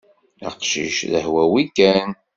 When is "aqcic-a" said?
0.47-1.07